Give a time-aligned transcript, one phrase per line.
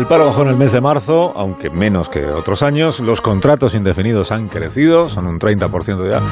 [0.00, 3.00] El paro bajó en el mes de marzo, aunque menos que otros años.
[3.00, 6.22] Los contratos indefinidos han crecido, son un 30% ya.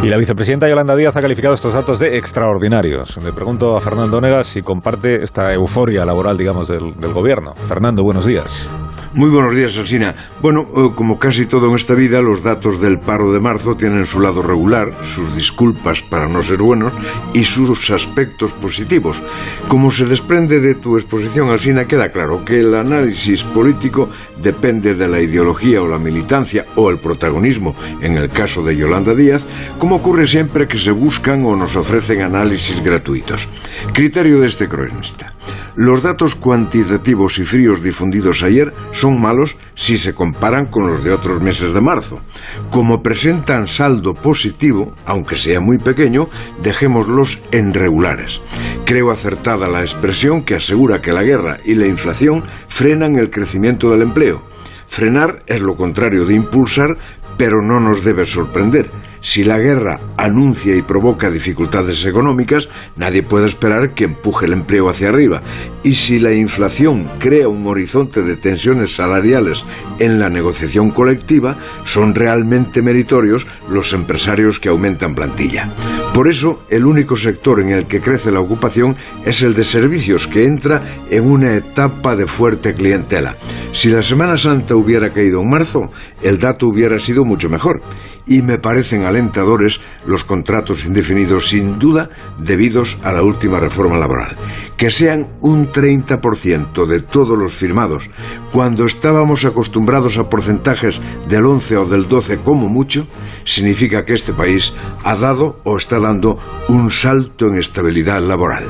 [0.00, 3.16] Y la vicepresidenta Yolanda Díaz ha calificado estos datos de extraordinarios.
[3.16, 7.56] Le pregunto a Fernando Negas si comparte esta euforia laboral, digamos, del, del gobierno.
[7.56, 8.68] Fernando, buenos días.
[9.16, 10.14] Muy buenos días, Alsina.
[10.42, 14.04] Bueno, eh, como casi todo en esta vida, los datos del paro de marzo tienen
[14.04, 16.92] su lado regular, sus disculpas para no ser buenos
[17.32, 19.22] y sus aspectos positivos.
[19.68, 22.74] Como se desprende de tu exposición, Alsina, queda claro que el
[23.16, 24.10] análisis político
[24.42, 29.14] depende de la ideología o la militancia o el protagonismo, en el caso de Yolanda
[29.14, 29.42] Díaz,
[29.78, 33.48] como ocurre siempre que se buscan o nos ofrecen análisis gratuitos.
[33.94, 35.35] Criterio de este cronista.
[35.76, 41.12] Los datos cuantitativos y fríos difundidos ayer son malos si se comparan con los de
[41.12, 42.22] otros meses de marzo.
[42.70, 46.30] Como presentan saldo positivo, aunque sea muy pequeño,
[46.62, 48.40] dejémoslos en regulares.
[48.86, 53.90] Creo acertada la expresión que asegura que la guerra y la inflación frenan el crecimiento
[53.90, 54.42] del empleo.
[54.88, 56.96] Frenar es lo contrario de impulsar,
[57.36, 58.88] pero no nos debe sorprender.
[59.20, 64.88] Si la guerra anuncia y provoca dificultades económicas, nadie puede esperar que empuje el empleo
[64.88, 65.42] hacia arriba.
[65.82, 69.64] Y si la inflación crea un horizonte de tensiones salariales
[69.98, 75.70] en la negociación colectiva, son realmente meritorios los empresarios que aumentan plantilla.
[76.12, 80.26] Por eso, el único sector en el que crece la ocupación es el de servicios,
[80.26, 83.36] que entra en una etapa de fuerte clientela.
[83.72, 85.90] Si la Semana Santa hubiera caído en marzo,
[86.22, 87.82] el dato hubiera sido mucho mejor.
[88.26, 94.34] Y me parecen alentadores los contratos indefinidos, sin duda, debidos a la última reforma laboral.
[94.76, 98.10] Que sean un 30% de todos los firmados,
[98.50, 103.06] cuando estábamos acostumbrados a porcentajes del 11 o del 12 como mucho,
[103.44, 104.72] significa que este país
[105.04, 108.64] ha dado o está dando un salto en estabilidad laboral.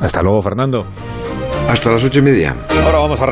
[0.00, 0.86] Hasta luego, Fernando.
[1.68, 2.56] Hasta las ocho y media.
[2.84, 3.30] Ahora vamos a recordar.